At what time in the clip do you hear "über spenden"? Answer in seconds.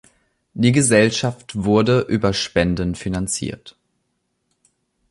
2.09-2.95